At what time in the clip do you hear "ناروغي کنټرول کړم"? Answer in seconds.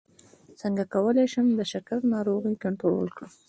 2.13-3.31